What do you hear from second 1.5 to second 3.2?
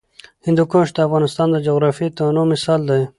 د جغرافیوي تنوع مثال دی.